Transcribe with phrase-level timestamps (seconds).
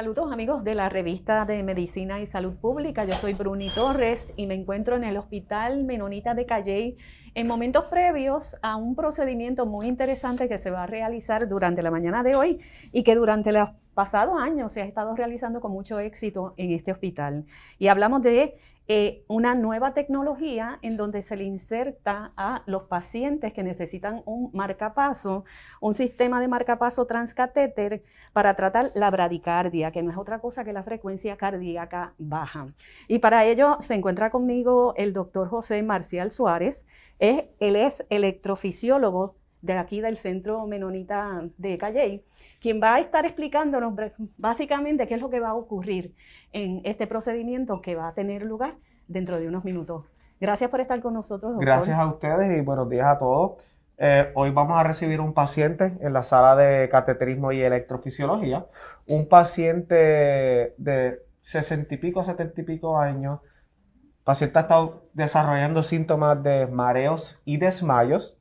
[0.00, 3.04] Saludos amigos de la revista de Medicina y Salud Pública.
[3.04, 6.96] Yo soy Bruni Torres y me encuentro en el Hospital Menonita de Calley
[7.34, 11.90] en momentos previos a un procedimiento muy interesante que se va a realizar durante la
[11.90, 12.60] mañana de hoy
[12.92, 16.92] y que durante los pasados años se ha estado realizando con mucho éxito en este
[16.92, 17.44] hospital.
[17.78, 18.56] Y hablamos de
[18.92, 24.50] eh, una nueva tecnología en donde se le inserta a los pacientes que necesitan un
[24.52, 25.44] marcapaso,
[25.80, 30.72] un sistema de marcapaso transcatéter para tratar la bradicardia, que no es otra cosa que
[30.72, 32.66] la frecuencia cardíaca baja.
[33.06, 36.84] Y para ello se encuentra conmigo el doctor José Marcial Suárez.
[37.20, 42.24] Es, él es electrofisiólogo de aquí del Centro Menonita de Calley
[42.60, 43.94] quien va a estar explicándonos
[44.36, 46.14] básicamente qué es lo que va a ocurrir
[46.52, 48.74] en este procedimiento que va a tener lugar
[49.08, 50.04] dentro de unos minutos.
[50.40, 51.52] Gracias por estar con nosotros.
[51.52, 51.66] Doctor.
[51.66, 53.62] Gracias a ustedes y buenos días a todos.
[53.98, 58.64] Eh, hoy vamos a recibir un paciente en la sala de cateterismo y electrofisiología,
[59.08, 63.40] un paciente de 60 y pico, 70 y pico años.
[63.42, 68.39] El paciente ha estado desarrollando síntomas de mareos y desmayos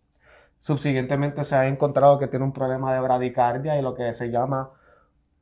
[0.59, 4.71] Subsiguientemente se ha encontrado que tiene un problema de bradicardia y lo que se llama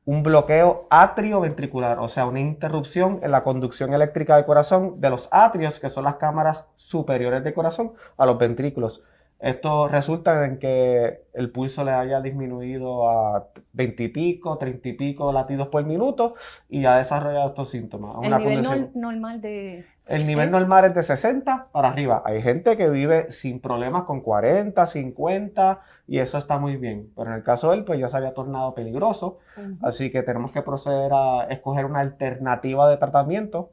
[0.07, 5.27] un bloqueo atrioventricular, o sea, una interrupción en la conducción eléctrica del corazón de los
[5.31, 9.03] atrios, que son las cámaras superiores del corazón, a los ventrículos.
[9.39, 14.93] Esto resulta en que el pulso le haya disminuido a 20 y pico, 30 y
[14.93, 16.35] pico latidos por minuto
[16.69, 18.15] y ha desarrollado estos síntomas.
[18.23, 19.85] El nivel normal de...
[20.07, 22.23] El nivel normal es de 60 para arriba.
[22.25, 27.11] Hay gente que vive sin problemas con 40, 50 y eso está muy bien.
[27.15, 29.39] Pero en el caso de él, pues ya se había tornado peligroso.
[29.81, 33.71] Así que tenemos que proceder a escoger una alternativa de tratamiento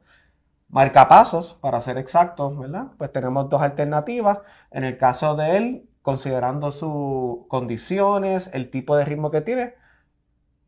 [0.69, 2.87] marcapasos, para ser exactos, ¿verdad?
[2.97, 4.39] Pues tenemos dos alternativas.
[4.71, 9.75] En el caso de él, considerando sus condiciones, el tipo de ritmo que tiene,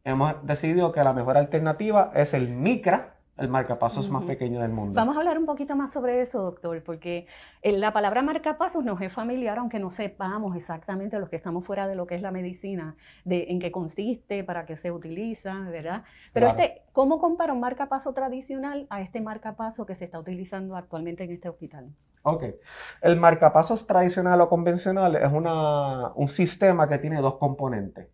[0.05, 4.93] hemos decidido que la mejor alternativa es el Micra, el marcapasos más pequeño del mundo.
[4.95, 7.27] Vamos a hablar un poquito más sobre eso, doctor, porque
[7.61, 11.87] eh, la palabra marcapasos nos es familiar, aunque no sepamos exactamente los que estamos fuera
[11.87, 16.03] de lo que es la medicina, de en qué consiste, para qué se utiliza, ¿verdad?
[16.33, 21.23] Pero este, ¿cómo compara un marcapaso tradicional a este marcapaso que se está utilizando actualmente
[21.23, 21.89] en este hospital?
[22.23, 22.43] Ok.
[23.01, 28.09] El marcapasos tradicional o convencional es una, un sistema que tiene dos componentes.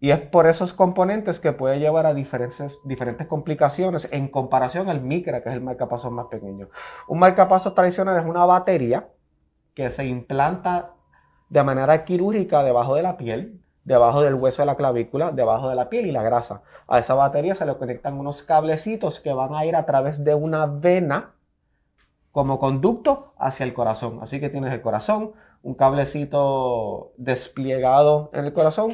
[0.00, 5.02] Y es por esos componentes que puede llevar a diferentes, diferentes complicaciones en comparación al
[5.02, 6.70] micra, que es el marcapasos más pequeño.
[7.06, 9.08] Un marcapasos tradicional es una batería
[9.74, 10.94] que se implanta
[11.50, 15.74] de manera quirúrgica debajo de la piel, debajo del hueso de la clavícula, debajo de
[15.74, 16.62] la piel y la grasa.
[16.88, 20.34] A esa batería se le conectan unos cablecitos que van a ir a través de
[20.34, 21.34] una vena
[22.32, 24.20] como conducto hacia el corazón.
[24.22, 25.32] Así que tienes el corazón,
[25.62, 28.92] un cablecito desplegado en el corazón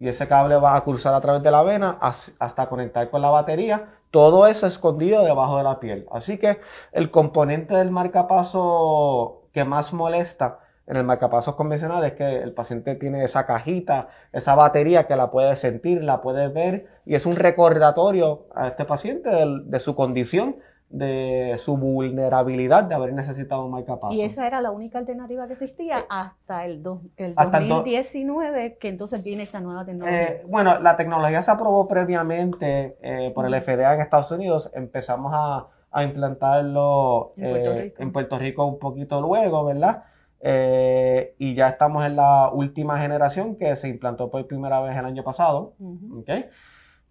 [0.00, 3.30] y ese cable va a cruzar a través de la vena hasta conectar con la
[3.30, 3.88] batería.
[4.10, 6.06] Todo eso escondido debajo de la piel.
[6.12, 6.60] Así que
[6.92, 12.94] el componente del marcapaso que más molesta en el marcapasos convencional es que el paciente
[12.94, 17.36] tiene esa cajita, esa batería que la puede sentir, la puede ver y es un
[17.36, 20.56] recordatorio a este paciente de su condición
[20.90, 24.14] de su vulnerabilidad de haber necesitado un marcapaso.
[24.14, 26.82] Y esa era la única alternativa que existía hasta el,
[27.16, 30.22] el 2019, que entonces viene esta nueva tecnología.
[30.22, 34.70] Eh, bueno, la tecnología se aprobó previamente eh, por el FDA en Estados Unidos.
[34.74, 40.04] Empezamos a, a implantarlo en Puerto, Rico un poquito luego, ¿verdad?
[40.40, 45.04] Eh, y ya estamos en la última generación que se implantó por primera vez el
[45.04, 45.74] año pasado.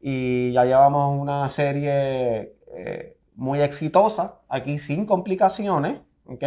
[0.02, 2.54] Y ya llevamos una serie
[3.38, 6.44] muy exitosa, aquí sin complicaciones, ¿ok?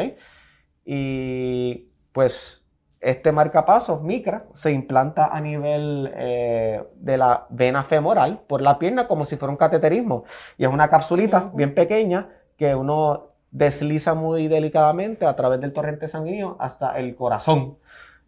[0.85, 2.61] Y pues
[3.01, 9.09] este marcapasos micra se implanta a nivel eh, de la vena femoral por la pierna
[9.09, 10.25] como si fuera un cateterismo.
[10.59, 12.29] Y es una capsulita bien pequeña
[12.59, 17.79] que uno desliza muy delicadamente a través del torrente sanguíneo hasta el corazón.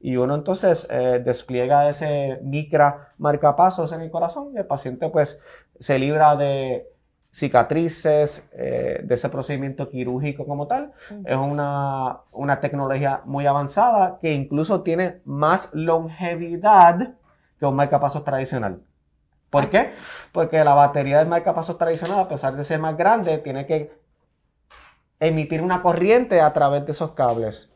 [0.01, 5.39] Y uno entonces eh, despliega ese micra marcapasos en el corazón y el paciente pues
[5.79, 6.92] se libra de
[7.33, 10.93] cicatrices, eh, de ese procedimiento quirúrgico como tal.
[11.25, 17.15] Es una, una, tecnología muy avanzada que incluso tiene más longevidad
[17.59, 18.83] que un marcapasos tradicional.
[19.49, 19.93] ¿Por qué?
[20.33, 23.93] Porque la batería del marcapasos tradicional, a pesar de ser más grande, tiene que
[25.19, 27.72] emitir una corriente a través de esos cables.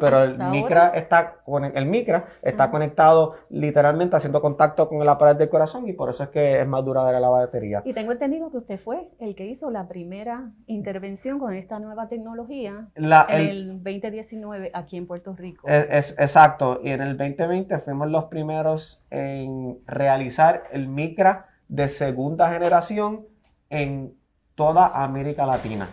[0.00, 1.36] Pero el micra, está,
[1.74, 6.24] el micra está conectado literalmente haciendo contacto con la pared del corazón y por eso
[6.24, 7.82] es que es más duradera la batería.
[7.84, 12.08] Y tengo entendido que usted fue el que hizo la primera intervención con esta nueva
[12.08, 15.68] tecnología en el, 2019 aquí en Puerto Rico.
[15.68, 22.50] Es, exacto, y en el 2020 fuimos los primeros en realizar el micra de segunda
[22.50, 23.26] generación
[23.68, 24.14] en
[24.54, 25.88] toda América Latina.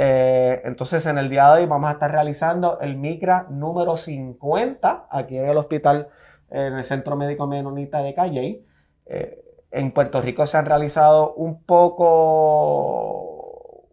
[0.00, 5.08] Eh, entonces, en el día de hoy vamos a estar realizando el MICRA número 50
[5.10, 6.06] aquí en el hospital,
[6.50, 8.64] en el Centro Médico Menonita de Calle.
[9.06, 9.42] Eh,
[9.72, 13.08] en Puerto Rico se han realizado un poco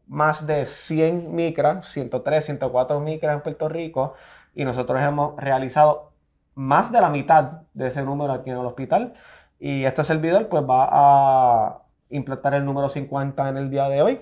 [0.06, 4.14] más de 100 MICRA, 103, 104 MICRA en Puerto Rico,
[4.54, 6.12] y nosotros hemos realizado
[6.54, 9.16] más de la mitad de ese número aquí en el hospital.
[9.60, 11.82] Y este servidor pues va a
[12.12, 14.22] implantar el número 50 en el día de hoy.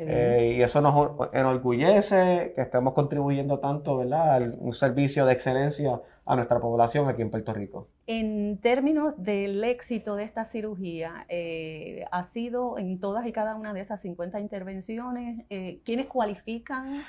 [0.00, 6.36] Eh, y eso nos enorgullece que estemos contribuyendo tanto, ¿verdad?, un servicio de excelencia a
[6.36, 7.88] nuestra población aquí en Puerto Rico.
[8.06, 13.72] En términos del éxito de esta cirugía, eh, ¿ha sido en todas y cada una
[13.72, 15.44] de esas 50 intervenciones?
[15.50, 17.02] Eh, ¿Quiénes cualifican?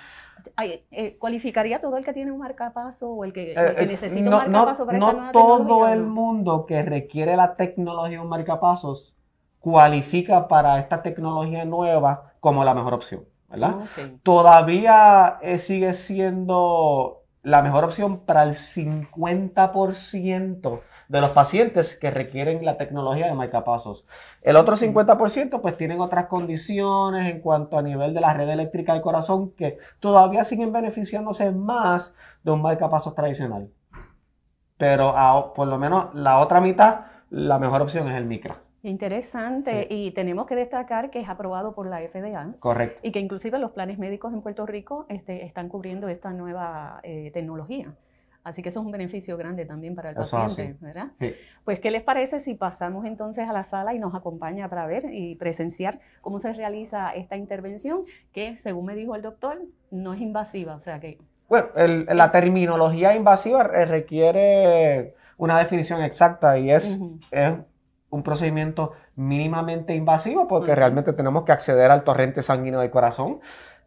[1.20, 3.54] ¿Cualificaría todo el que tiene un marcapaso o el que,
[3.86, 8.30] necesita un marcapaso para no No todo el mundo que requiere la tecnología de un
[8.30, 9.16] marcapasos
[9.60, 13.76] cualifica para esta tecnología nueva como la mejor opción, ¿verdad?
[14.24, 22.64] Todavía eh, sigue siendo la mejor opción para el 50% de los pacientes que requieren
[22.64, 24.06] la tecnología de marcapasos.
[24.42, 28.94] El otro 50% pues tienen otras condiciones en cuanto a nivel de la red eléctrica
[28.94, 33.70] del corazón que todavía siguen beneficiándose más de un marcapasos tradicional.
[34.78, 35.14] Pero
[35.56, 37.02] por lo menos la otra mitad,
[37.32, 38.60] la mejor opción es el micra.
[38.84, 39.88] Interesante.
[39.90, 42.54] Y tenemos que destacar que es aprobado por la FDA.
[42.60, 43.00] Correcto.
[43.04, 47.32] Y que inclusive los planes médicos en Puerto Rico este, están cubriendo esta nueva eh,
[47.34, 47.94] tecnología.
[48.44, 51.10] Así que eso es un beneficio grande también para el paciente, ¿verdad?
[51.20, 51.34] Sí.
[51.66, 55.06] Pues, ¿qué les parece si pasamos entonces a la sala y nos acompaña para ver
[55.12, 59.62] y presenciar cómo se realiza esta intervención, que según me dijo el doctor,
[59.92, 61.20] no es invasiva, o sea que...
[61.50, 66.98] Bueno, la terminología invasiva requiere una definición exacta y es,
[67.32, 67.54] es
[68.10, 73.40] un procedimiento mínimamente invasivo porque realmente tenemos que acceder al torrente sanguíneo del corazón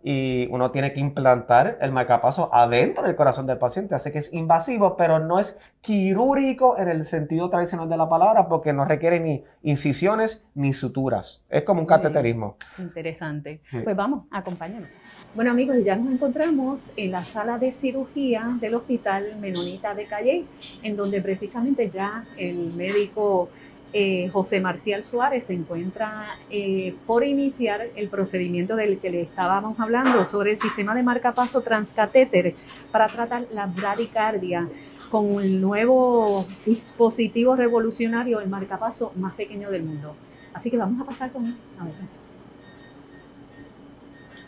[0.04, 3.94] y uno tiene que implantar el marcapaso adentro del corazón del paciente.
[3.94, 8.48] Así que es invasivo, pero no es quirúrgico en el sentido tradicional de la palabra
[8.48, 11.44] porque no requiere ni incisiones ni suturas.
[11.48, 12.56] Es como un cateterismo.
[12.78, 13.60] Interesante.
[13.84, 14.88] Pues vamos, acompáñanos.
[15.34, 20.44] Bueno amigos, ya nos encontramos en la sala de cirugía del Hospital Menonita de Calle,
[20.82, 23.50] en donde precisamente ya el médico
[23.94, 29.78] eh, José Marcial Suárez se encuentra eh, por iniciar el procedimiento del que le estábamos
[29.78, 32.54] hablando sobre el sistema de marcapaso transcatéter
[32.90, 34.66] para tratar la bradicardia
[35.10, 40.14] con el nuevo dispositivo revolucionario, el marcapaso más pequeño del mundo.
[40.54, 41.54] Así que vamos a pasar con él.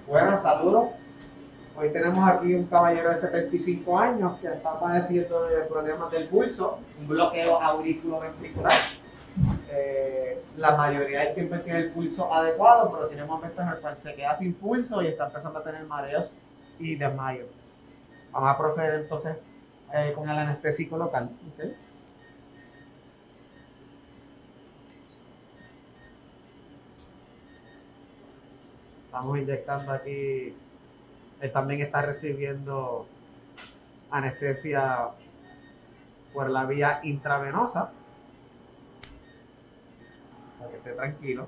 [0.07, 0.87] Buenas, saludos.
[1.77, 6.79] Hoy tenemos aquí un caballero de 75 años que está padeciendo de problemas del pulso,
[6.99, 8.73] un bloqueo auriculoventricular
[9.77, 13.99] eh, la mayoría del tiempo tiene el pulso adecuado, pero tiene momentos en los cuales
[14.03, 16.31] se queda sin pulso y está empezando a tener mareos
[16.79, 17.49] y desmayos.
[18.31, 19.37] Vamos a proceder entonces
[19.93, 21.29] eh, con el anestésico local.
[29.07, 30.57] Estamos inyectando aquí.
[31.41, 33.07] Él también está recibiendo
[34.11, 35.09] anestesia
[36.33, 37.91] por la vía intravenosa
[40.71, 41.47] que esté tranquilo.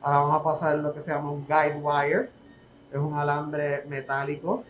[0.00, 2.30] Ahora vamos a pasar lo que se llama un guide wire.
[2.90, 4.64] Es un alambre metálico.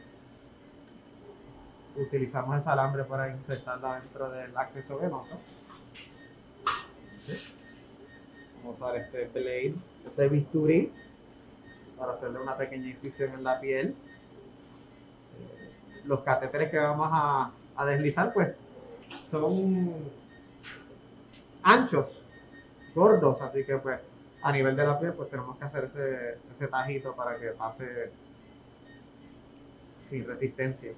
[1.97, 5.38] Utilizamos ese alambre para insertarla dentro del acceso venoso.
[8.62, 9.75] Vamos a usar este blade,
[10.07, 10.93] este bisturí,
[11.99, 13.97] para hacerle una pequeña incisión en la piel
[16.04, 17.50] los catéteres que vamos a,
[17.87, 18.54] deslizar, pues
[19.30, 19.92] son
[21.62, 22.25] anchos,
[22.94, 23.99] gordos, así que pues
[24.42, 25.90] a nivel de la piel, pues tenemos que hacer
[26.54, 28.11] ese, tajito para que pase
[30.11, 30.92] sin resistencia.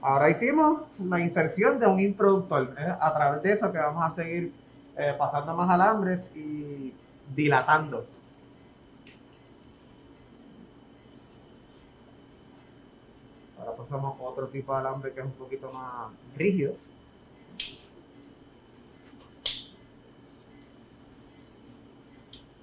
[0.00, 2.74] Ahora hicimos la inserción de un introductor.
[2.78, 2.94] ¿eh?
[3.00, 4.52] A través de eso que vamos a seguir
[4.96, 6.94] eh, pasando más alambres y
[7.34, 8.06] dilatando
[13.84, 16.74] usamos otro tipo de alambre que es un poquito más rígido.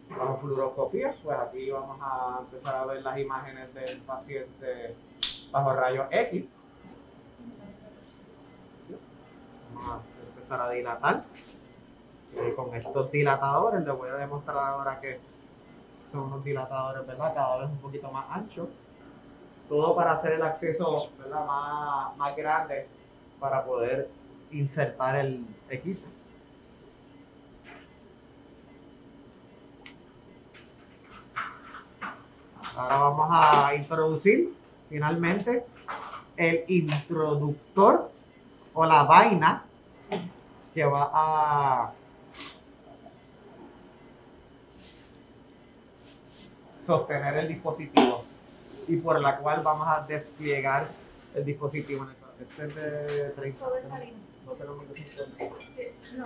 [0.09, 4.95] Vamos a fluoroscopía, pues aquí vamos a empezar a ver las imágenes del paciente
[5.51, 6.45] bajo rayos X.
[9.73, 11.23] Vamos a empezar a dilatar.
[12.33, 15.19] Y con estos dilatadores les voy a demostrar ahora que
[16.11, 17.33] son unos dilatadores, ¿verdad?
[17.33, 18.67] Cada vez un poquito más anchos.
[19.69, 21.09] Todo para hacer el acceso.
[21.29, 22.87] Más, más grande
[23.39, 24.09] para poder
[24.51, 26.05] insertar el equipo.
[32.75, 34.53] Ahora vamos a introducir
[34.89, 35.65] finalmente
[36.37, 38.11] el introductor
[38.73, 39.63] o la vaina
[40.73, 41.91] que va a
[46.85, 48.23] sostener el dispositivo
[48.87, 50.87] y por la cual vamos a despliegar
[51.35, 52.07] el dispositivo.
[52.39, 53.65] Este es de 30.
[54.45, 56.25] No tenemos que No.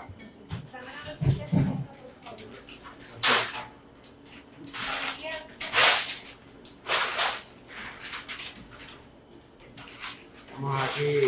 [10.58, 11.20] Vamos aquí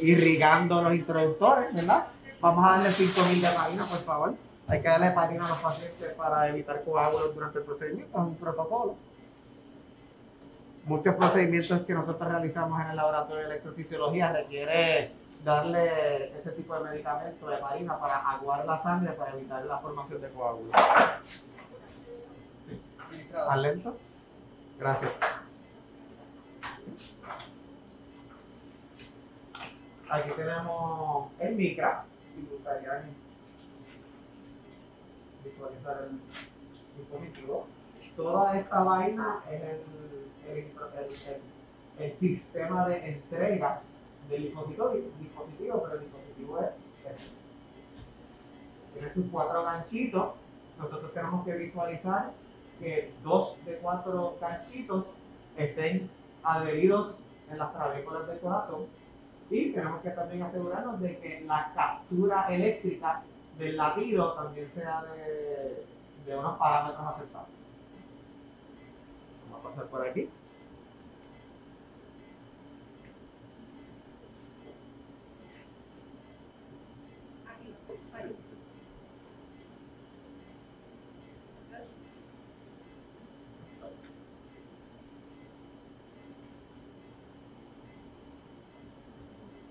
[0.00, 2.08] irrigando los introductores, ¿verdad?
[2.40, 4.47] Vamos a darle 5000 de heparina, por favor.
[4.68, 8.36] Hay que darle heparina a los pacientes para evitar coágulos durante el procedimiento, es un
[8.36, 8.96] protocolo.
[10.84, 15.10] Muchos procedimientos que nosotros realizamos en el laboratorio de electrofisiología requiere
[15.42, 20.20] darle ese tipo de medicamento de heparina para aguar la sangre para evitar la formación
[20.20, 20.72] de coágulos.
[23.32, 23.96] ¿Más lento?
[24.78, 25.12] Gracias.
[30.10, 32.04] Aquí tenemos el micra,
[35.50, 36.18] visualizar el
[36.98, 37.66] dispositivo.
[38.16, 39.80] Toda esta vaina es el,
[40.50, 43.80] el, el- el- sistema de entrega
[44.28, 44.88] del dispositivo,
[45.20, 46.66] dispositivo, pero el dispositivo es
[47.10, 47.38] este.
[48.94, 50.34] Tiene sus cuatro ganchitos.
[50.78, 52.30] Nosotros tenemos que visualizar
[52.80, 55.06] que dos de cuatro ganchitos
[55.56, 56.08] estén
[56.44, 57.16] adheridos
[57.50, 58.86] en las clavículas del corazón
[59.50, 63.22] y tenemos que también asegurarnos de que la captura eléctrica
[63.58, 65.84] del latido también sea de,
[66.24, 67.58] de unos parámetros aceptables.
[69.50, 70.28] Vamos a pasar por aquí.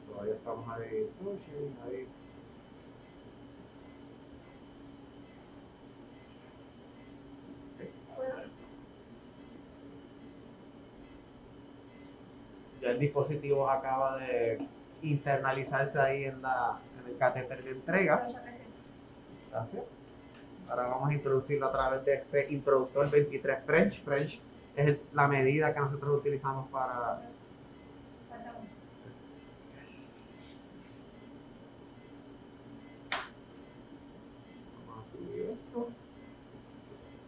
[0.07, 1.09] Todavía estamos ahí.
[1.85, 2.26] ahí.
[12.87, 14.59] Ya el dispositivo acaba de
[15.01, 18.29] internalizarse ahí en, la, en el catéter de entrega.
[19.51, 19.83] Gracias.
[20.69, 24.01] Ahora vamos a introducirlo a través de este introductor 23 French.
[24.03, 24.39] French
[24.77, 27.23] es la medida que nosotros utilizamos para
[28.29, 28.69] Falta uno.
[34.87, 35.89] Vamos a subir esto.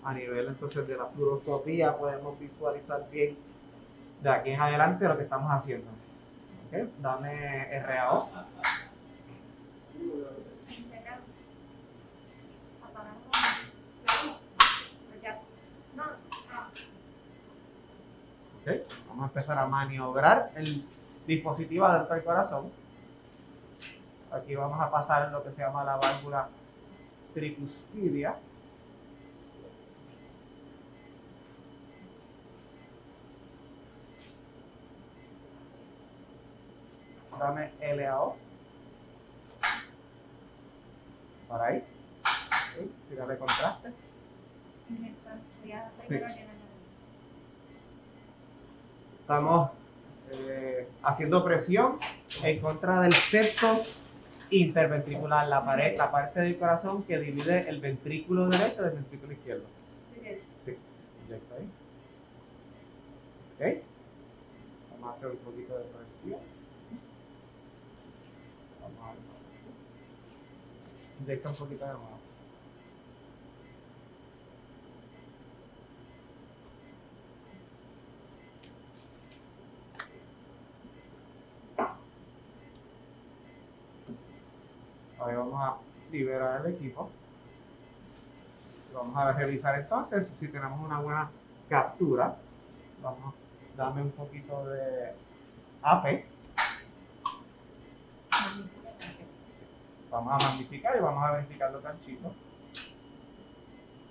[0.06, 3.50] A nivel entonces de la fluoroscopía podemos visualizar bien
[4.22, 5.90] de aquí en adelante lo que estamos haciendo.
[7.02, 8.30] Dame RAO.
[10.70, 11.22] Encerrado.
[12.84, 13.28] Apagamos.
[15.10, 15.40] Pues ya.
[15.96, 16.04] No.
[16.52, 16.68] Ah.
[18.62, 18.72] ¿Ok?
[19.08, 20.86] Vamos a empezar a maniobrar el
[21.26, 22.72] dispositivo adentro del corazón.
[24.32, 26.50] Aquí vamos a pasar lo que se llama la válvula
[27.34, 28.36] tricuspidia.
[37.40, 38.36] Dame LAO.
[41.48, 41.84] Por ahí.
[42.76, 42.92] ¿Sí?
[43.38, 43.90] Contraste.
[46.10, 46.36] La-
[49.22, 49.72] Estamos
[50.32, 52.00] eh, haciendo presión
[52.44, 53.84] en contra del septo
[54.50, 59.66] interventricular, la, pared, la parte del corazón que divide el ventrículo derecho del ventrículo izquierdo.
[60.66, 60.76] Sí,
[61.28, 61.70] inyecta ahí.
[63.76, 63.84] Ok.
[65.00, 66.40] Vamos a hacer un poquito de presión.
[68.82, 69.20] Vamos a ver.
[71.30, 72.20] Inyecta un poquito de nuevo.
[85.20, 85.78] Ahí vamos a
[86.12, 87.12] liberar el equipo.
[88.92, 91.30] Vamos a revisar entonces si tenemos una buena
[91.70, 92.38] captura.
[93.04, 93.36] Vamos
[93.78, 95.14] dame un poquito de
[95.84, 96.29] AP.
[100.12, 102.34] Vamos a magnificar y vamos a verificar los ganchitos.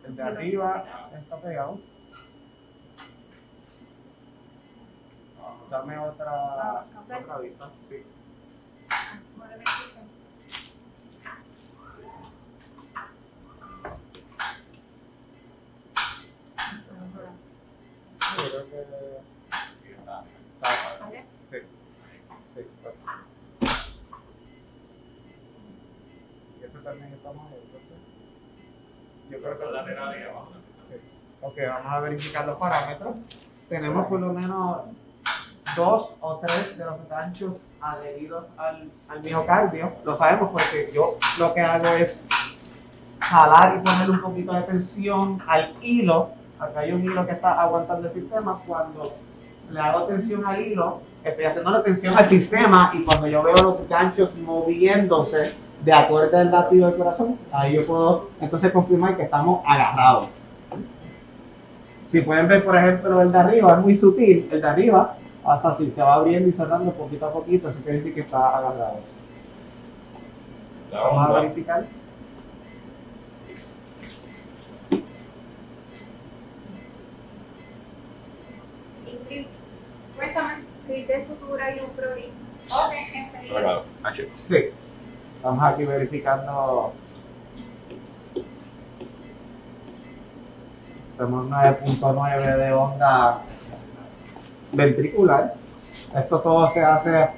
[0.04, 1.78] El de arriba está pegado.
[5.70, 7.70] Dame otra, otra vista.
[7.88, 8.02] Sí.
[18.50, 18.80] Creo que
[19.90, 20.24] está,
[20.54, 21.58] está, sí,
[22.54, 22.90] sí, está.
[26.57, 27.42] Y eso también estamos.
[29.30, 29.64] Yo creo que
[30.88, 30.94] Sí.
[31.42, 33.16] Ok, vamos a verificar los parámetros.
[33.68, 34.78] Tenemos por lo menos
[35.76, 39.92] dos o tres de los ganchos adheridos al, al miocardio.
[40.04, 42.18] Lo sabemos porque yo lo que hago es
[43.20, 46.30] jalar y poner un poquito de tensión al hilo.
[46.58, 48.60] Acá hay un hilo que está aguantando el sistema.
[48.66, 49.12] Cuando
[49.70, 53.54] le hago tensión al hilo, estoy haciendo la tensión al sistema y cuando yo veo
[53.56, 55.52] los ganchos moviéndose
[55.84, 60.28] de acuerdo al latido del corazón, ahí yo puedo entonces confirmar que estamos agarrados.
[62.10, 64.48] Si pueden ver, por ejemplo, el de arriba es muy sutil.
[64.50, 67.92] El de arriba pasa así, se va abriendo y cerrando poquito a poquito, así que
[67.92, 69.00] dice que está agarrado.
[70.90, 71.84] Vamos a verificar.
[80.16, 80.54] Cuéntame,
[80.88, 82.32] de sutura y un prori.
[82.70, 83.82] Ok, enseguida.
[84.48, 84.87] Sí.
[85.38, 86.92] Estamos aquí verificando.
[91.16, 93.38] Tenemos 9.9 de onda
[94.72, 95.54] ventricular.
[96.12, 97.28] Esto todo se hace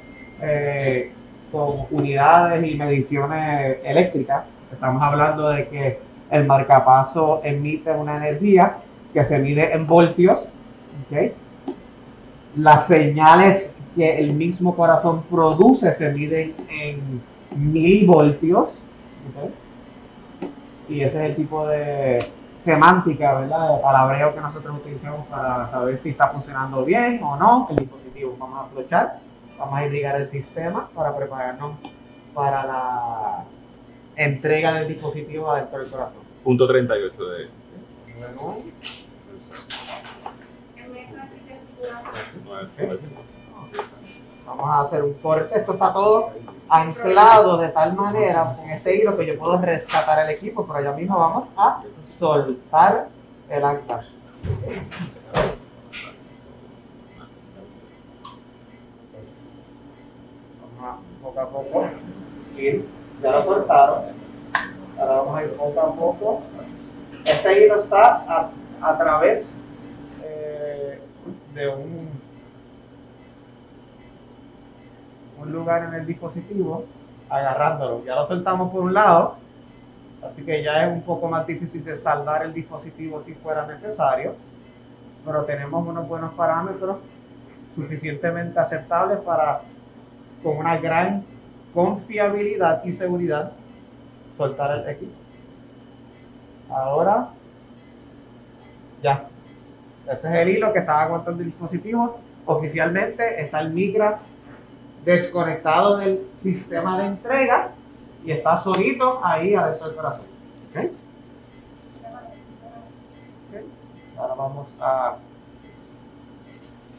[0.41, 1.13] eh,
[1.53, 4.45] con unidades y mediciones eléctricas.
[4.73, 5.99] Estamos hablando de que
[6.31, 8.77] el marcapaso emite una energía
[9.13, 10.49] que se mide en voltios.
[11.05, 11.33] ¿ok?
[12.57, 18.83] Las señales que el mismo corazón produce se miden en 1000 voltios.
[19.31, 19.55] ¿okay?
[20.89, 22.19] Y ese es el tipo de
[22.65, 23.77] semántica, ¿verdad?
[23.77, 28.37] De palabreo que nosotros utilizamos para saber si está funcionando bien o no el dispositivo.
[28.39, 29.19] Vamos a aprovechar,
[29.59, 31.77] vamos a irrigar el sistema para prepararnos
[32.35, 33.45] para la
[34.17, 36.23] entrega del dispositivo adentro del corazón.
[36.45, 37.49] Punto 38 de...
[38.19, 38.57] Bueno.
[42.45, 43.20] 9.50
[44.51, 45.59] vamos a hacer un corte.
[45.59, 46.31] Esto está todo
[46.69, 50.93] anclado de tal manera con este hilo que yo puedo rescatar el equipo, pero ya
[50.93, 51.83] mismo vamos a
[52.19, 53.09] soltar
[53.49, 54.09] el anclaje.
[60.81, 61.87] Vamos a poco a poco
[62.57, 62.89] ir,
[63.23, 64.03] ya lo cortaron.
[64.99, 66.43] Ahora vamos a ir poco a poco.
[67.25, 69.55] Este hilo está a, través
[70.23, 71.01] eh,
[71.55, 72.30] de un
[75.41, 76.85] un lugar en el dispositivo
[77.29, 78.05] agarrándolo.
[78.05, 79.37] Ya lo soltamos por un lado,
[80.23, 84.35] así que ya es un poco más difícil de saldar el dispositivo si fuera necesario,
[85.25, 86.97] pero tenemos unos buenos parámetros
[87.75, 89.61] suficientemente aceptables para,
[90.43, 91.25] con una gran
[91.73, 93.53] confiabilidad y seguridad,
[94.37, 95.13] soltar el equipo.
[96.69, 97.29] Ahora,
[99.03, 99.27] ya.
[100.11, 102.19] Ese es el hilo que está aguantando el dispositivo.
[102.47, 104.19] Oficialmente está el Migra
[105.05, 107.71] desconectado del sistema de entrega
[108.25, 110.27] y está solito ahí adentro del corazón.
[110.71, 110.85] ¿Ok?
[113.49, 114.19] Ok.
[114.19, 115.17] Ahora vamos a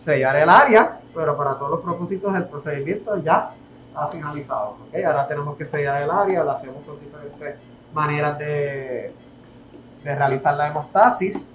[0.03, 3.51] sellar el área, pero para todos los propósitos el procedimiento ya
[3.95, 4.77] ha finalizado.
[4.87, 5.05] ¿ok?
[5.05, 7.55] Ahora tenemos que sellar el área, lo hacemos con diferentes
[7.93, 9.13] maneras de,
[10.03, 11.45] de realizar la hemostasis.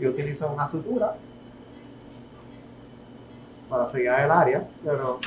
[0.00, 1.14] Yo utilizo una sutura
[3.68, 5.20] para sellar el área, pero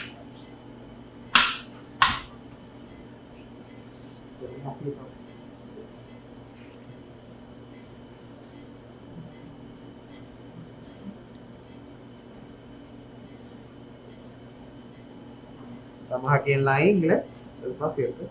[16.04, 17.24] Estamos aquí en la ingle
[17.62, 18.28] del paciente,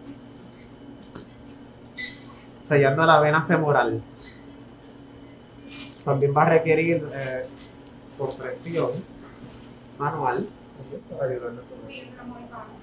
[2.66, 4.02] sellando la vena femoral.
[6.04, 7.46] También va a requerir eh,
[8.16, 8.90] compresión
[9.98, 10.48] manual
[11.10, 12.81] para ayudarnos con eso.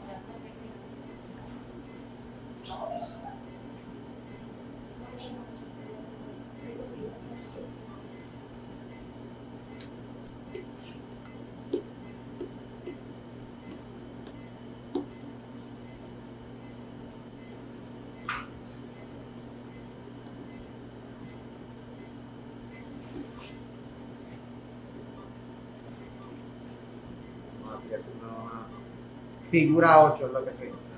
[29.50, 30.90] Figura 8 es lo que se dice.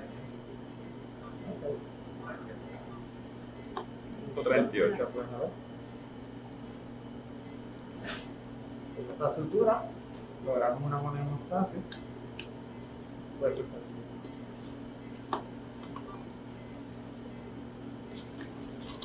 [4.42, 5.08] 38.
[5.12, 5.48] pues, a ver.
[8.96, 9.84] Con esta sutura
[10.44, 11.80] logramos una buena hemostasia.
[13.40, 13.54] Pues,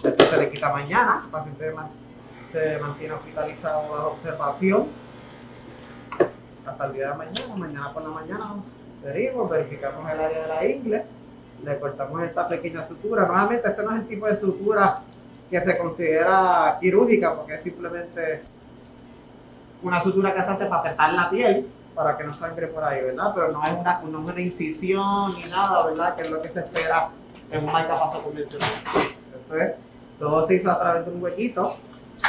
[0.04, 1.74] Esto se le quita mañana, el paciente
[2.52, 4.88] se mantiene hospitalizado bajo observación
[6.66, 7.56] hasta el día de mañana.
[7.58, 8.46] Mañana por la mañana
[9.04, 11.04] venimos, verificamos el área de la ingle,
[11.64, 13.26] le cortamos esta pequeña sutura.
[13.26, 15.00] Nuevamente, este no es el tipo de sutura
[15.50, 18.42] que se considera quirúrgica porque es simplemente
[19.82, 23.02] una sutura que se hace para apretar la piel para que no sangre por ahí,
[23.02, 23.32] ¿verdad?
[23.34, 26.16] Pero no es una, no es una incisión ni nada, ¿verdad?
[26.16, 27.10] Que es lo que se espera
[27.50, 28.70] en un marcapaso convencional.
[29.36, 29.72] Esto es,
[30.20, 31.76] todo se hizo a través de un huequito,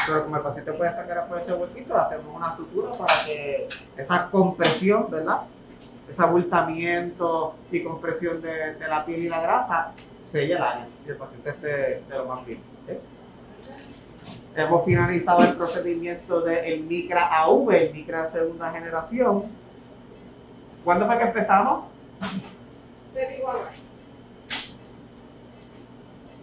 [0.06, 4.30] pero como el paciente puede sangrar por ese huequito, hacemos una sutura para que esa
[4.30, 5.40] compresión, ¿verdad?
[6.10, 9.92] Ese abultamiento y compresión de, de la piel y la grasa
[10.32, 11.68] selle el área y el paciente esté
[12.08, 12.60] de lo más bien.
[12.84, 12.96] ¿ok?
[14.56, 19.44] Hemos finalizado el procedimiento del Micra AV, el Micra de segunda generación.
[20.84, 21.84] ¿Cuándo fue que empezamos?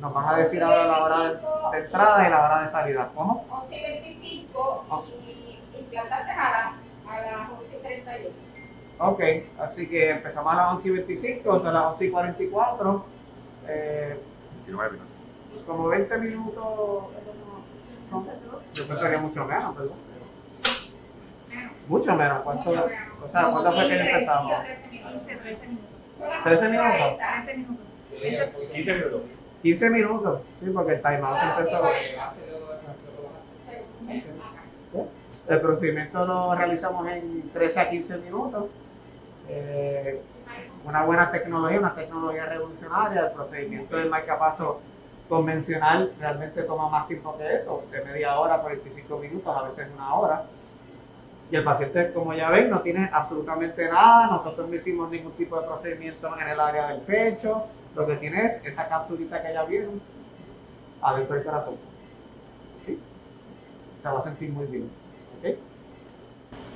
[0.01, 1.29] Nos van a decir ahora la hora de,
[1.77, 3.09] de entrada y la hora de salida.
[3.15, 3.45] ¿Cómo?
[3.49, 4.85] 11 y 25
[5.73, 8.29] y implantarte a, la- a las 11 y 38.
[8.97, 9.21] Ok,
[9.59, 13.05] así que empezamos a las 11 y 25, o sea, a las 11 y 44.
[13.67, 14.19] Eh,
[14.57, 15.13] 19 minutos.
[15.65, 17.03] como 20 minutos.
[18.11, 18.25] ¿no?
[18.73, 19.95] Yo pensaría mucho menos, ¿verdad?
[21.49, 21.71] Menos.
[21.87, 22.41] Mucho menos.
[22.43, 23.31] ¿Cuánto, Mucho o menos.
[23.31, 24.53] sea, ¿cuándo fue que 15, empezamos?
[24.91, 25.87] 15, 13 minutos.
[26.43, 27.07] 13 minutos.
[27.29, 27.85] 13 minutos.
[28.71, 29.21] 15 minutos.
[29.61, 31.83] 15 minutos, sí, porque el timeout empezó.
[35.47, 38.65] El procedimiento lo realizamos en 13 a 15 minutos.
[39.49, 40.21] Eh,
[40.85, 43.27] una buena tecnología, una tecnología revolucionaria.
[43.27, 44.81] El procedimiento del marcapaso
[45.27, 50.13] convencional realmente toma más tiempo que eso, de media hora, 45 minutos, a veces una
[50.13, 50.43] hora.
[51.51, 54.27] Y el paciente, como ya ven, no tiene absolutamente nada.
[54.27, 57.65] Nosotros no hicimos ningún tipo de procedimiento en el área del pecho.
[57.95, 60.01] Lo que tiene es esa capsulita que ya vieron
[61.01, 61.75] adentro del corazón.
[62.85, 64.89] Se va a sentir muy bien.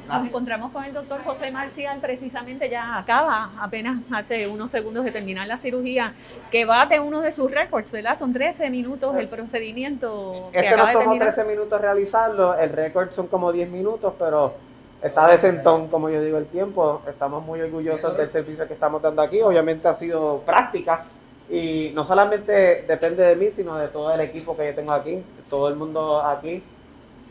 [0.10, 5.12] Nos encontramos con el doctor José Marcial, precisamente ya acaba, apenas hace unos segundos de
[5.12, 6.14] terminar la cirugía,
[6.50, 8.18] que bate uno de sus récords, ¿verdad?
[8.18, 11.36] Son 13 minutos el procedimiento que Este acaba nos tomó terminar.
[11.36, 14.56] 13 minutos realizarlo, el récord son como 10 minutos, pero
[15.04, 17.04] está de sentón, como yo digo, el tiempo.
[17.08, 19.40] Estamos muy orgullosos del servicio que estamos dando aquí.
[19.42, 21.06] Obviamente ha sido práctica
[21.52, 25.24] y no solamente depende de mí, sino de todo el equipo que yo tengo aquí.
[25.52, 26.64] Todo el mundo aquí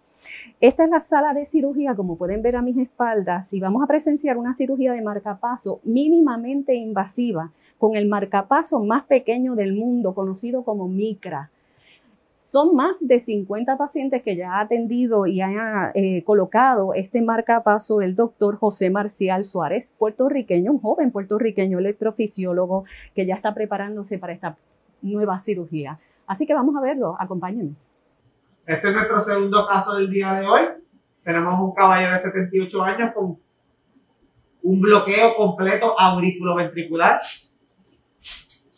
[0.60, 3.88] Esta es la sala de cirugía, como pueden ver a mis espaldas, y vamos a
[3.88, 10.64] presenciar una cirugía de marcapaso mínimamente invasiva con el marcapaso más pequeño del mundo, conocido
[10.64, 11.50] como micra.
[12.52, 18.02] Son más de 50 pacientes que ya ha atendido y ha eh, colocado este marcapaso
[18.02, 22.84] el doctor José Marcial Suárez, puertorriqueño, un joven puertorriqueño electrofisiólogo
[23.16, 24.58] que ya está preparándose para esta
[25.02, 25.98] nueva cirugía.
[26.28, 27.76] Así que vamos a verlo, acompáñenme.
[28.66, 30.62] Este es nuestro segundo caso del día de hoy.
[31.24, 33.40] Tenemos un caballero de 78 años con
[34.62, 37.20] un bloqueo completo auriculoventricular.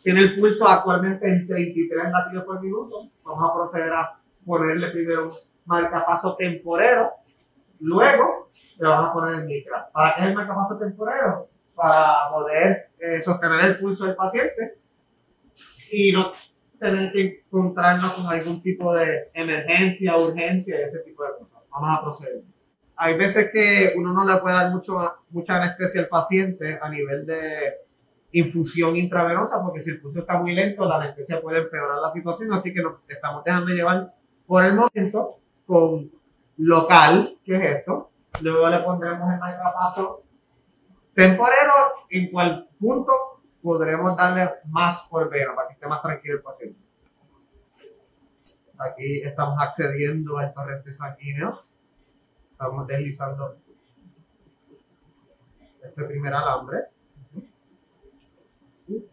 [0.02, 3.10] tiene el pulso actualmente en 33 latidos por minuto.
[3.24, 5.32] Vamos a proceder a ponerle primero un
[5.66, 7.10] marcapaso temporero.
[7.80, 9.90] Luego le vamos a poner el micra.
[9.92, 11.48] ¿Para qué es el marcapaso temporero?
[11.74, 14.78] Para poder eh, sostener el pulso del paciente
[15.92, 16.32] y no
[16.78, 21.62] tener que encontrarnos con algún tipo de emergencia, urgencia ese tipo de cosas.
[21.70, 22.42] Vamos a proceder.
[22.96, 27.26] Hay veces que uno no le puede dar mucho, mucha anestesia al paciente a nivel
[27.26, 27.74] de
[28.32, 32.52] infusión intravenosa, porque si el pulso está muy lento, la anestesia puede empeorar la situación,
[32.52, 34.12] así que nos estamos dejando llevar
[34.46, 36.10] por el momento con
[36.58, 38.10] local, que es esto.
[38.42, 40.22] Luego le pondremos el marcapaso
[41.14, 41.72] temporero,
[42.10, 43.12] en cual punto
[43.64, 46.78] podremos darle más por vena para que esté más tranquilo el paciente.
[48.78, 51.50] Aquí estamos accediendo al torrente sanguíneo.
[52.50, 53.56] Estamos deslizando
[55.82, 56.78] este primer alambre.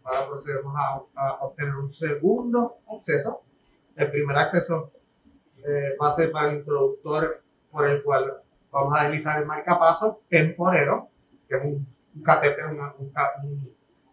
[0.04, 0.74] Ahora procedemos
[1.14, 3.40] a, obtener un segundo acceso.
[3.96, 4.92] El primer acceso
[5.64, 10.20] eh, va a ser para el introductor por el cual vamos a deslizar el marcapaso
[10.28, 11.08] temporero,
[11.48, 11.86] que es un,
[12.16, 13.12] un catéter, un, un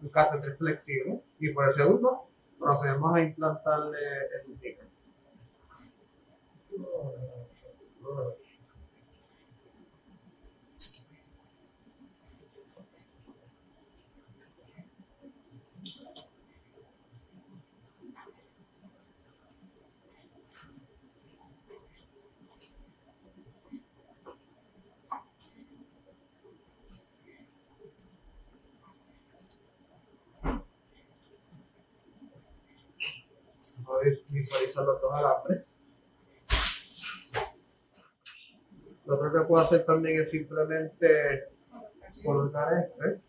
[0.07, 1.21] catéter flexible.
[1.39, 3.97] Y por el segundo procedemos a implantarle
[4.35, 4.45] el
[34.03, 34.23] micro.
[34.33, 35.65] visualizar los dos alambres.
[39.05, 41.49] Lo otro que puedo hacer también es simplemente
[42.23, 43.21] colocar este.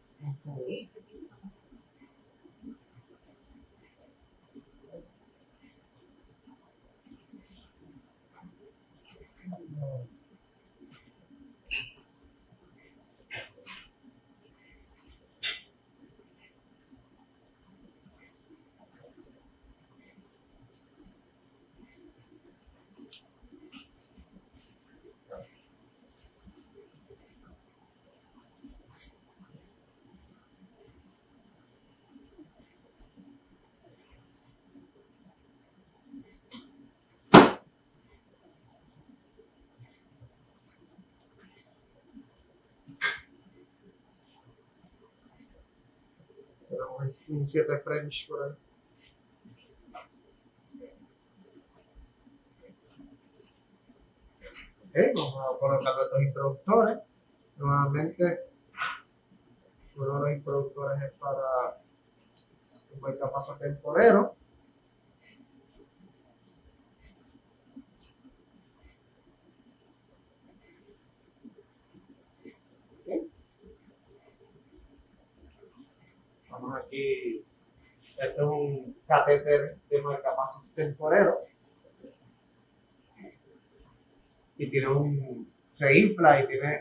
[47.31, 48.53] Un 7 French por ahí.
[54.89, 56.99] Okay, vamos a colocar los introductores.
[57.57, 58.41] Nuevamente,
[59.95, 61.81] uno de los introductores es para
[62.93, 64.35] un marcapaso temporero.
[76.51, 77.45] Vamos aquí,
[78.17, 81.39] este es un catéter de marcapasos temporero
[84.57, 86.75] y tiene un, se infla y tiene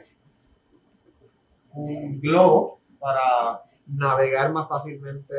[1.74, 5.34] un globo para navegar más fácilmente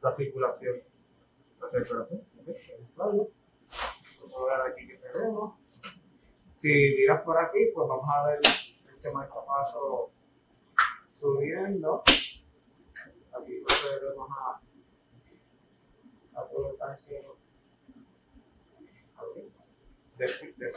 [0.00, 0.76] la circulación
[1.72, 2.22] el corazón.
[2.96, 3.28] Vamos
[4.50, 5.54] a ver aquí que tenemos.
[6.56, 10.10] Si miras por aquí, pues vamos a ver este marcapaso
[11.14, 12.02] subiendo.
[13.32, 14.60] Aquí procedemos a,
[16.40, 17.36] a colocar cielo.
[20.16, 20.68] De, de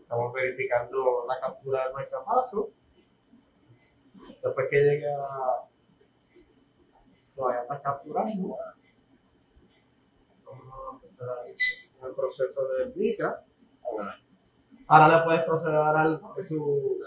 [0.00, 2.70] Estamos verificando la captura del marcapaso.
[4.42, 5.68] Después que llegue a.
[7.36, 8.56] Todavía está capturando.
[10.44, 13.44] Vamos a empezar el proceso de mica.
[14.88, 16.98] Ahora le puedes proceder al su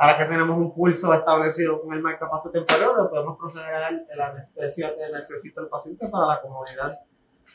[0.00, 4.94] Ahora que tenemos un pulso establecido con el marcapaso temporal, podemos proceder a la anestesia
[4.94, 6.96] que necesita el paciente para la comodidad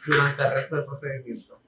[0.05, 1.59] durante el resto del procedimiento.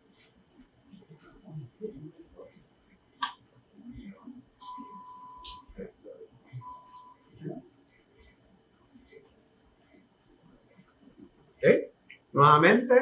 [12.33, 12.93] Nuevamente,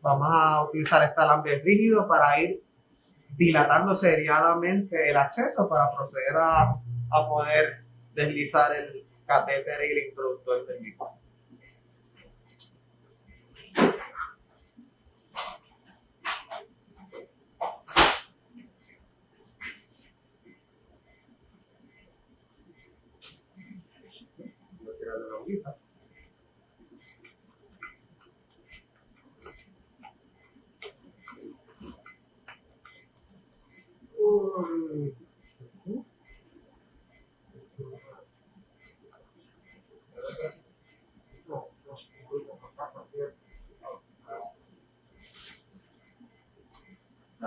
[0.00, 2.60] vamos a utilizar este alambre rígido para ir
[3.36, 6.74] dilatando seriadamente el acceso para proceder a
[7.12, 10.80] a poder deslizar el catéter y el introductor del
[25.50, 25.76] bolsita.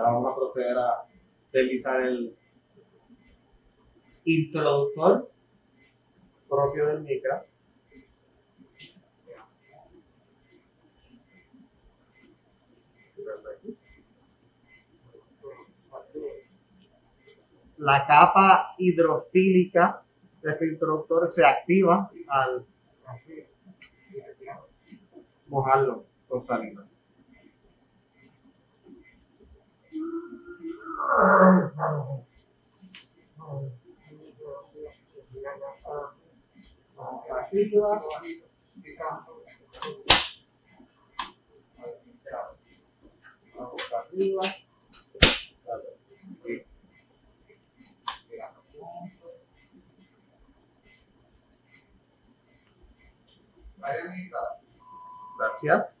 [0.04, 1.06] Vamos a proceder a
[1.50, 2.36] deslizar el
[4.26, 5.30] introductor
[6.46, 7.46] propio del micra.
[17.78, 20.02] La capa hidrofílica
[20.42, 22.66] de este introductor se activa al
[25.46, 26.86] mojarlo con salina.
[43.56, 44.42] Vamos arriba.
[55.38, 55.94] Gracias.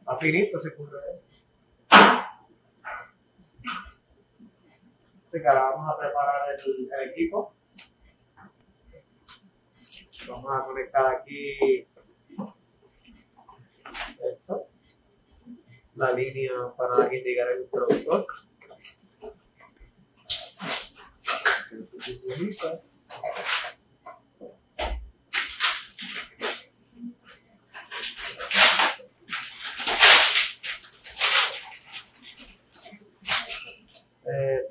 [0.00, 0.98] Está finito ese curro.
[0.98, 1.22] ¿eh?
[5.34, 7.54] Ahora vamos a preparar el, el equipo.
[10.28, 11.88] Vamos a conectar aquí
[14.30, 14.68] esto.
[15.94, 18.26] La línea para indicar el introductor.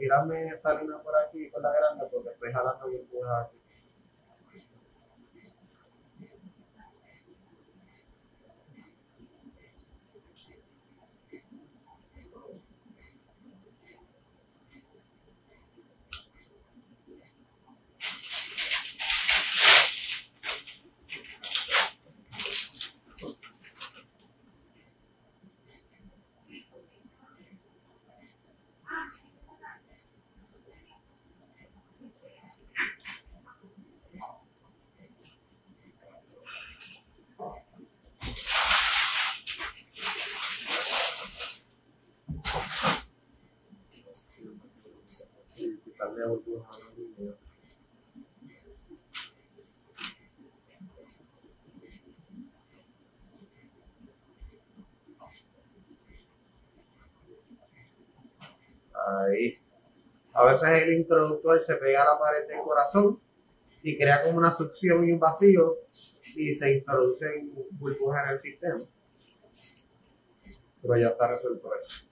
[0.01, 3.05] Tirarme esa línea por aquí con la grande porque estoy jalando bien
[3.39, 3.61] aquí.
[59.07, 59.57] Ahí.
[60.34, 63.19] A veces el introductor se pega a la pared del corazón
[63.84, 65.77] y crea como una succión y un vacío
[66.36, 68.79] y se introducen burbujas en el sistema.
[70.81, 72.11] Pero ya está resuelto eso.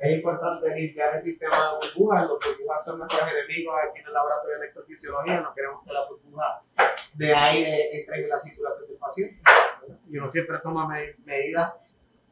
[0.00, 2.26] Es importante limpiar el sistema de burbujas.
[2.28, 5.40] Los burbujas son nuestros enemigos aquí en el laboratorio de electrofisiología.
[5.40, 6.62] No queremos que la burbuja
[7.14, 9.36] de aire entre en la circulación del paciente.
[10.08, 11.74] Y uno siempre toma me- medidas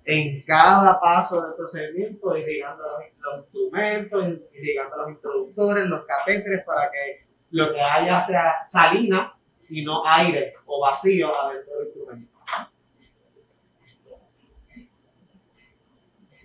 [0.05, 6.91] en cada paso del procedimiento, irrigando los, los instrumentos, irrigando los introductores, los catéteres, para
[6.91, 9.35] que lo que haya sea salina
[9.69, 12.39] y no aire o vacío adentro del instrumento.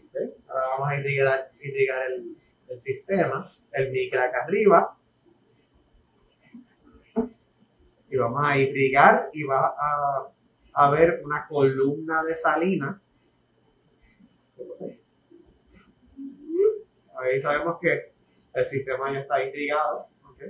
[0.06, 1.50] Ok, Ahora vamos a irrigar,
[2.10, 4.96] el, sistema, el micra acá arriba.
[8.08, 10.32] Y vamos a irrigar y va a,
[10.74, 13.02] haber una columna de salina.
[17.16, 18.14] Ahí sabemos que
[18.54, 20.08] el sistema ya está irrigado.
[20.24, 20.44] ok.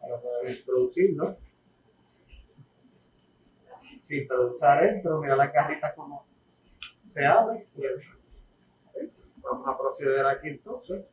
[0.00, 1.36] Ahora podemos introducirlo.
[4.06, 6.26] Se introduce adentro, mira las garritas como
[7.12, 7.66] se abre.
[9.50, 11.06] Vamos a proceder aquí entonces.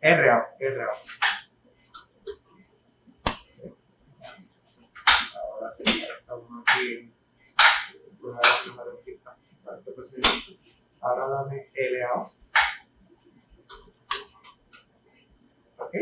[0.00, 0.92] RA, RA.
[5.36, 7.18] Ahora sí, estamos aquí en
[8.22, 10.52] de pista para este procedimiento.
[11.02, 12.22] Ahora dame LA.
[15.76, 15.94] Ok.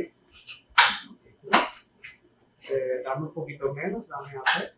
[2.68, 4.38] Eh, dame un poquito menos, dame.
[4.38, 4.75] Ok,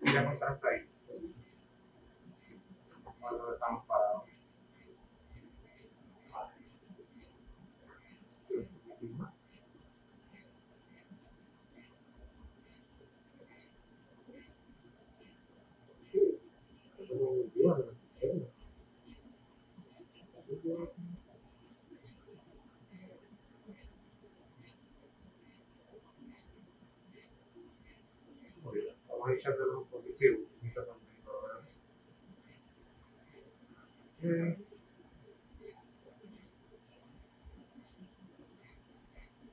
[0.00, 0.88] ya contrasta ahí.
[3.20, 4.31] Cuando estamos parados.
[29.42, 30.38] ejemplo, el grupo que sigo,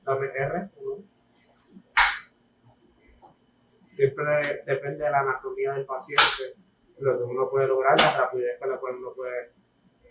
[0.04, 0.70] Dame R.
[3.94, 6.56] Siempre depende de la anatomía del paciente,
[6.98, 9.52] lo que uno puede lograr, la rapidez con la cual uno puede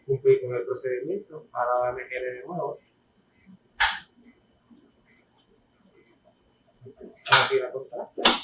[0.05, 1.47] cumplir con el procedimiento.
[1.53, 2.79] Ahora dame R de nuevo.
[6.85, 8.38] Ahora tira contraste.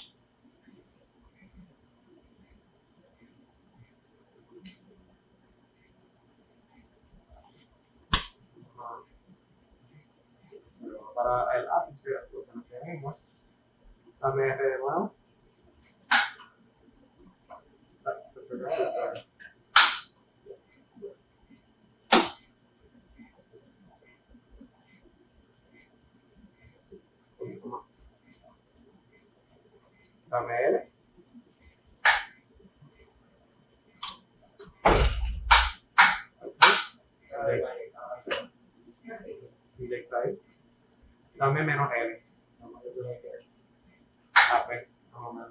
[12.86, 13.16] Tenemos.
[14.20, 15.16] Dame de nuevo.
[30.30, 30.92] Dame.
[41.38, 42.26] Dame menos L.
[44.36, 45.48] Ah, pues, vamos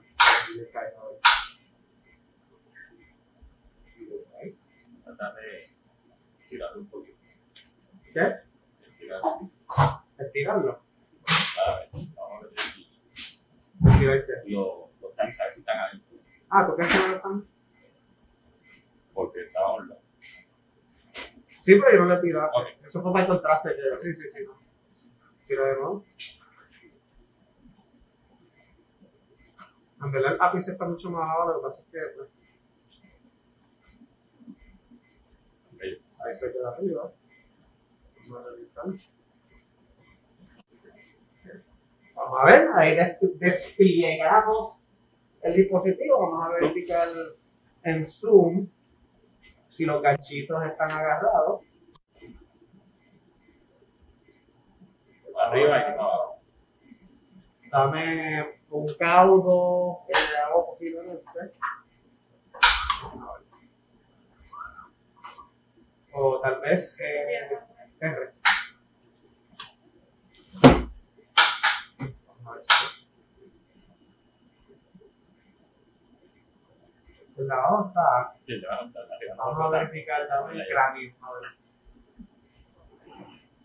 [5.05, 5.71] Tratar de
[6.49, 7.19] tirarlo un poquito.
[8.13, 8.35] ¿Qué?
[8.99, 9.51] Tirarlo.
[10.19, 10.85] Estirarlo.
[16.51, 17.49] Ah, ¿por qué no están?
[19.13, 19.41] Porque.
[21.63, 22.51] Sí, pero yo no le he tirado.
[22.87, 23.71] Eso fue para el contraste.
[24.01, 24.47] Sí, sí, sí.
[25.49, 26.05] De nuevo.
[30.03, 32.31] En verdad el ápice está mucho más abajo, lo que pasa es que pues,
[36.27, 36.37] Ahí.
[36.37, 37.13] se queda arriba.
[38.29, 38.85] Vamos a revisar.
[42.15, 44.89] Vamos a ver, ahí des- despliegamos
[45.43, 46.21] el dispositivo.
[46.31, 47.09] Vamos a verificar
[47.83, 48.69] en zoom
[49.69, 51.65] si los ganchitos están agarrados.
[55.47, 56.41] Arriba y abajo.
[57.71, 58.45] Dame
[58.77, 61.53] un caudo que le hago posiblemente.
[66.13, 67.49] O tal vez eh,
[68.01, 68.33] R.
[72.27, 73.05] Vamos a ver si-
[77.37, 78.37] El lavado está.
[78.47, 79.35] Sí, le van a.
[79.37, 81.15] Vamos a verificar dame el cráneo.
[81.21, 81.43] A ver.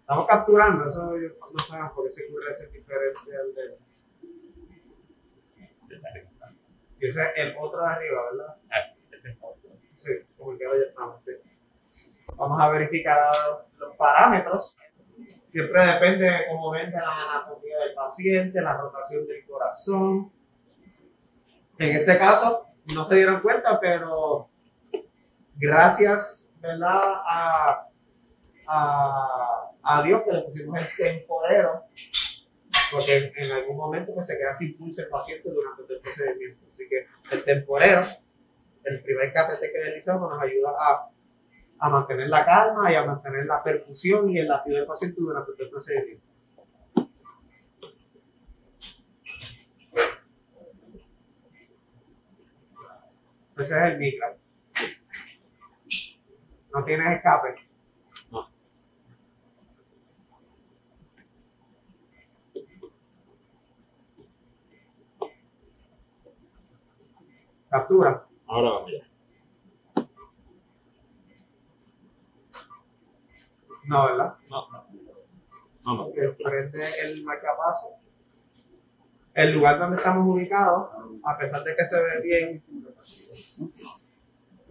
[0.01, 3.88] Estamos capturando, eso yo no sabemos por qué ese QRS es diferente al de.
[5.95, 6.29] Arriba.
[6.99, 8.55] Y ese es el otro de arriba, ¿verdad?
[8.71, 9.69] Ah, este es otro.
[9.95, 11.23] Sí, como que ya estamos.
[11.23, 11.31] sí.
[12.35, 14.77] Vamos a verificar ahora los parámetros.
[15.51, 20.31] Siempre depende de cómo ven de la anatomía del paciente, la rotación del corazón.
[21.77, 24.49] En este caso, no se dieron cuenta, pero
[25.55, 27.01] gracias ¿verdad?
[27.25, 27.87] A,
[28.67, 31.83] a, a Dios que le pusimos el temporero,
[32.91, 36.65] porque en, algún momento pues, se queda sin pulso el paciente durante todo el procedimiento.
[36.73, 38.01] Así que el temporero,
[38.83, 41.09] el primer catéter que deslizamos, nos ayuda a,
[41.79, 45.51] a mantener la calma y a mantener la perfusión y el latido del paciente durante
[45.53, 46.29] todo el procedimiento.
[53.59, 54.37] Ese es el micro.
[56.73, 57.55] No tienes escape.
[58.31, 58.47] No.
[67.69, 68.25] Captura.
[68.47, 70.03] Ahora vamos ya.
[73.87, 74.33] No, ¿verdad?
[74.49, 74.85] No, no.
[75.85, 76.11] No, no.
[76.13, 77.95] que prende el marcapaso.
[79.33, 80.89] El lugar donde estamos ubicados,
[81.23, 82.63] a pesar de que se ve bien,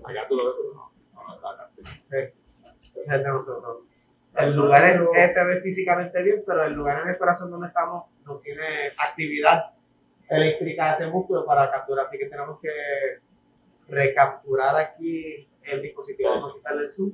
[0.05, 0.93] Acá tú lo ves, pero no.
[1.15, 1.71] No, no está acá.
[2.13, 2.35] eh,
[2.75, 3.79] es el de nosotros.
[4.35, 7.67] El lugar es, es- se ve físicamente bien, pero el lugar en el corazón donde
[7.69, 9.73] estamos no tiene actividad
[10.29, 12.71] eléctrica de ese músculo para capturar, así que tenemos que
[13.89, 17.13] recapturar aquí el dispositivo, vamos a quitarle el zoom.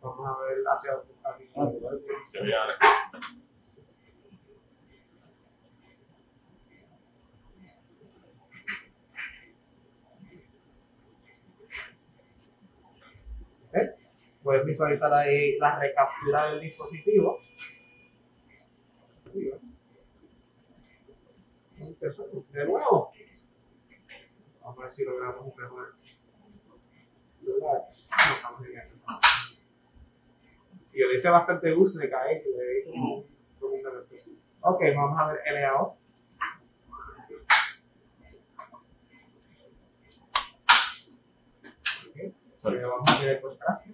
[0.00, 1.36] Vamos a ver hacia dónde está
[14.44, 17.40] puedes visualizar ahí la recaptura del dispositivo.
[22.52, 23.10] De nuevo.
[24.60, 25.94] Vamos a ver si logramos un mejor
[30.84, 32.84] si yo le hice bastante gusto de caer, le
[34.60, 35.98] Ok, vamos a ver LAO.
[42.08, 42.34] Okay.
[42.62, 43.93] Vamos a ver el contraste.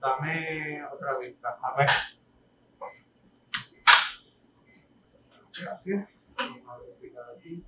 [0.00, 1.58] Dame otra vista.
[1.62, 1.86] A ver.
[5.60, 6.08] Gracias.
[6.36, 7.64] Vamos a verificar aquí.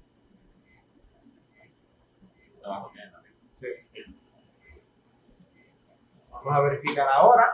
[6.30, 7.52] Vamos a verificar ahora.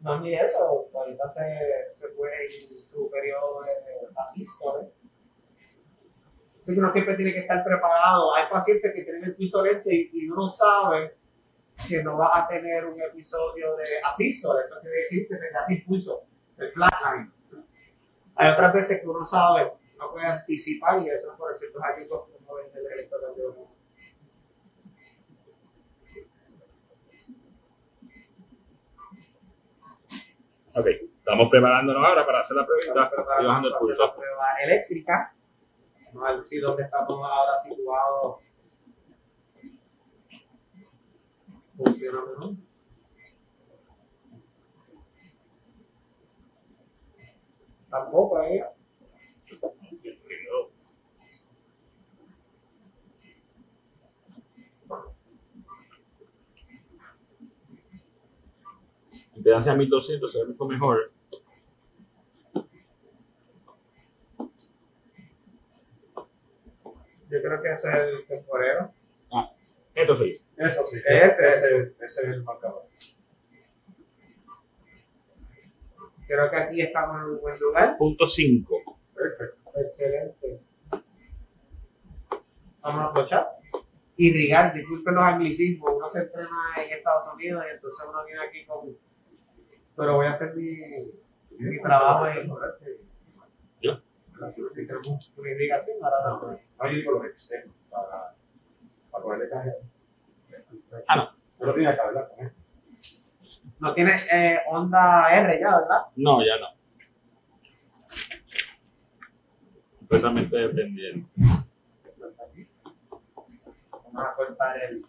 [0.00, 1.42] No es ni eso, ahorita se,
[1.96, 3.72] se puede ir su periodo de.
[4.16, 4.44] Así
[6.74, 8.34] que uno siempre tiene que estar preparado.
[8.34, 11.16] Hay pacientes que tienen el piso lento y, y uno sabe
[11.88, 14.64] que no va a tener un episodio de asístole.
[14.66, 16.24] Eso quiere decir que se da sin pulso,
[16.58, 17.32] el flatline.
[18.36, 22.28] Hay otras veces que uno sabe, no puede anticipar y eso es por ciertos hallazgos
[22.28, 23.77] que uno ve en el electrocardiograma.
[30.78, 33.10] Ok, estamos preparándonos ahora para hacer la prueba.
[33.10, 34.14] Estoy bajando el hacer la pulso.
[34.14, 35.34] prueba eléctrica.
[36.12, 38.36] Vamos a ver si donde estamos ahora situados
[41.76, 42.54] funciona mejor.
[47.90, 48.60] Tampoco ahí.
[59.48, 61.10] Impedancia 1200 se ve mucho mejor.
[67.30, 68.92] Yo creo que ese es el temporero.
[69.94, 70.38] Esto sí.
[70.54, 71.48] Eso sí, Ese.
[71.48, 72.82] ese, ese es el marcador.
[76.26, 77.96] Creo que aquí estamos en un buen lugar.
[77.96, 78.98] Punto 5.
[79.14, 79.70] Perfecto.
[79.76, 80.60] Excelente.
[82.82, 83.48] Vamos a aprovechar.
[84.18, 88.66] Irrigar, disculpen los anglicismos, uno se entrena en Estados Unidos y entonces uno viene aquí
[88.66, 89.07] con.
[89.98, 90.78] Pero voy a hacer mi,
[91.58, 92.48] mi trabajo en.
[93.82, 94.00] ¿Yo?
[94.74, 96.52] Si tenemos una irrigación, ahora no.
[96.52, 98.36] No, yo digo los extremos para,
[99.10, 99.72] para ponerle caja.
[101.08, 101.30] Ah, no.
[101.58, 102.28] No lo tiene acá, ¿verdad?
[103.80, 106.02] No tiene eh, onda R ya, ¿verdad?
[106.14, 106.68] No, ya no.
[109.98, 111.28] Completamente dependiente.
[114.04, 115.04] Vamos a cortar el,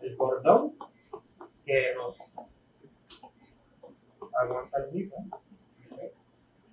[0.00, 0.72] el cordón
[1.66, 2.34] que nos
[4.40, 5.28] aguanta el mismo.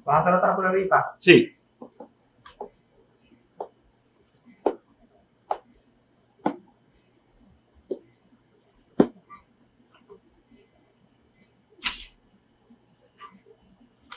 [0.04, 1.16] ¿Vas a hacer otra pruebita?
[1.20, 1.54] Sí.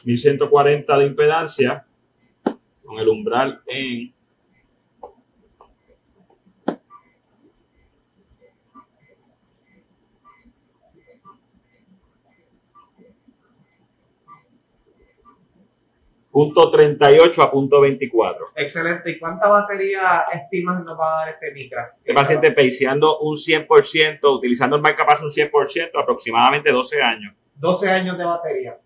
[0.05, 1.86] ¿1140 de impedancia
[2.84, 4.14] con el umbral en
[16.31, 18.53] punto 38 a punto 24.
[18.57, 19.11] Excelente.
[19.11, 21.95] ¿Y cuánta batería estimas nos va a dar este micra?
[21.99, 27.35] Este paciente peiciando un 100%, utilizando el marcapaso un 100%, aproximadamente 12 años.
[27.57, 28.78] 12 años de batería.